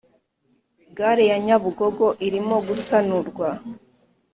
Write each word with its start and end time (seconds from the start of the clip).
gare 0.97 1.23
ya 1.31 1.37
nyabugogo 1.45 2.05
irimo 2.27 2.55
gusanurwa 2.67 3.49